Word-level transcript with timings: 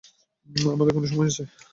আমাদের 0.69 0.93
কোনো 0.95 1.07
সময় 1.07 1.29
আছে। 1.31 1.43